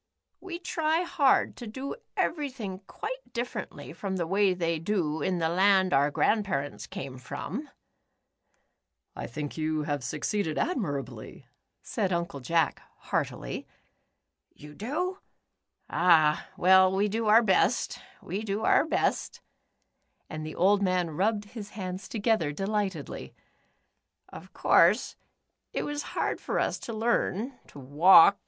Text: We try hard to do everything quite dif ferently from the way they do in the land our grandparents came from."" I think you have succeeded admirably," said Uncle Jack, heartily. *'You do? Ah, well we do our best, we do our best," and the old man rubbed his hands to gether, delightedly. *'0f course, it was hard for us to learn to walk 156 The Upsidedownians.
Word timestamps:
We 0.39 0.57
try 0.57 1.03
hard 1.03 1.55
to 1.57 1.67
do 1.67 1.95
everything 2.17 2.81
quite 2.87 3.21
dif 3.33 3.53
ferently 3.53 3.95
from 3.95 4.15
the 4.15 4.25
way 4.25 4.55
they 4.55 4.79
do 4.79 5.21
in 5.21 5.37
the 5.37 5.47
land 5.47 5.93
our 5.93 6.09
grandparents 6.09 6.87
came 6.87 7.19
from."" 7.19 7.69
I 9.15 9.27
think 9.27 9.59
you 9.59 9.83
have 9.83 10.03
succeeded 10.03 10.57
admirably," 10.57 11.45
said 11.83 12.11
Uncle 12.11 12.39
Jack, 12.39 12.81
heartily. 12.97 13.67
*'You 14.55 14.73
do? 14.73 15.19
Ah, 15.87 16.47
well 16.57 16.91
we 16.91 17.07
do 17.07 17.27
our 17.27 17.43
best, 17.43 17.99
we 18.23 18.41
do 18.41 18.61
our 18.63 18.85
best," 18.87 19.39
and 20.27 20.43
the 20.43 20.55
old 20.55 20.81
man 20.81 21.11
rubbed 21.11 21.45
his 21.45 21.69
hands 21.77 22.07
to 22.09 22.17
gether, 22.17 22.51
delightedly. 22.51 23.35
*'0f 24.33 24.51
course, 24.53 25.15
it 25.73 25.83
was 25.83 26.01
hard 26.17 26.41
for 26.41 26.57
us 26.57 26.79
to 26.79 26.91
learn 26.91 27.51
to 27.67 27.77
walk 27.77 27.77
156 27.77 27.77
The 27.77 27.79
Upsidedownians. 27.79 28.37